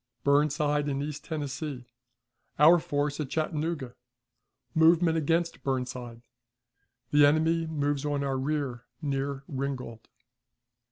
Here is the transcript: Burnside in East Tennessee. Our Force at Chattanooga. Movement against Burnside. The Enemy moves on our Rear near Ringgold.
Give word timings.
Burnside 0.23 0.89
in 0.89 0.99
East 1.03 1.23
Tennessee. 1.25 1.85
Our 2.57 2.79
Force 2.79 3.19
at 3.19 3.29
Chattanooga. 3.29 3.93
Movement 4.73 5.15
against 5.15 5.61
Burnside. 5.61 6.23
The 7.11 7.23
Enemy 7.23 7.67
moves 7.67 8.03
on 8.03 8.23
our 8.23 8.39
Rear 8.39 8.85
near 8.99 9.43
Ringgold. 9.47 10.09